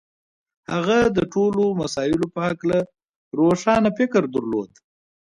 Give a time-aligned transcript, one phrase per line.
[0.73, 2.79] هغه د ټولو مسألو په هکله
[3.39, 4.69] روښانه فکر درلود.